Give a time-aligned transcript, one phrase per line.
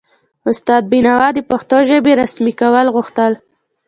[0.49, 3.31] استاد بینوا د پښتو ژبې رسمي کول غوښتل.